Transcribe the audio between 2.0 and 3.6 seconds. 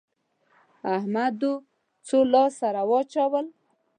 څو لاس سره واچول؟